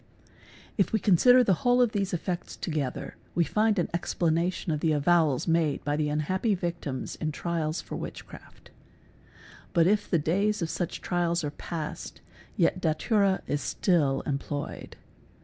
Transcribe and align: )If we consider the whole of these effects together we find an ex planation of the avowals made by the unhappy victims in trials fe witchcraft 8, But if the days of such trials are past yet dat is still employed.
)If 0.79 0.91
we 0.91 0.97
consider 0.99 1.43
the 1.43 1.53
whole 1.61 1.79
of 1.79 1.91
these 1.91 2.11
effects 2.11 2.55
together 2.57 3.17
we 3.35 3.43
find 3.43 3.77
an 3.77 3.87
ex 3.93 4.15
planation 4.15 4.73
of 4.73 4.79
the 4.79 4.93
avowals 4.93 5.47
made 5.47 5.83
by 5.85 5.95
the 5.95 6.09
unhappy 6.09 6.55
victims 6.55 7.17
in 7.17 7.31
trials 7.31 7.81
fe 7.81 7.95
witchcraft 7.95 8.71
8, 9.19 9.33
But 9.73 9.85
if 9.85 10.09
the 10.09 10.17
days 10.17 10.63
of 10.63 10.71
such 10.71 11.01
trials 11.01 11.43
are 11.43 11.51
past 11.51 12.19
yet 12.57 12.81
dat 12.81 13.05
is 13.45 13.61
still 13.61 14.21
employed. 14.21 14.95